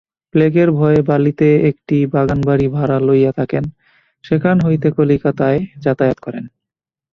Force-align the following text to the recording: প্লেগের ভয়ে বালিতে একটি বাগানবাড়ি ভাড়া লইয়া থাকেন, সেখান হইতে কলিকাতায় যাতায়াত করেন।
প্লেগের 0.33 0.69
ভয়ে 0.71 1.01
বালিতে 1.01 1.47
একটি 1.69 1.97
বাগানবাড়ি 2.13 2.67
ভাড়া 2.67 2.97
লইয়া 2.99 3.31
থাকেন, 3.31 3.63
সেখান 4.23 4.55
হইতে 4.59 4.87
কলিকাতায় 4.91 5.59
যাতায়াত 5.83 6.17
করেন। 6.19 6.45